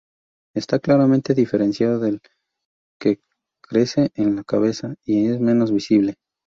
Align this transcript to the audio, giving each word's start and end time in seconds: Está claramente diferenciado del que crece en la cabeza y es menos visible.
Está 0.55 0.79
claramente 0.79 1.35
diferenciado 1.35 1.99
del 1.99 2.21
que 2.99 3.21
crece 3.61 4.09
en 4.15 4.35
la 4.35 4.43
cabeza 4.43 4.95
y 5.05 5.27
es 5.29 5.39
menos 5.39 5.71
visible. 5.71 6.15